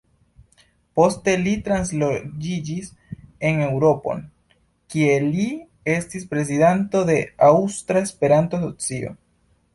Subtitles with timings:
[0.99, 2.87] Poste li transloĝiĝis
[3.51, 4.25] en Eŭropon,
[4.95, 5.47] kie li
[5.99, 9.15] estis prezidanto de “Aŭstra Esperanto-Asocio”.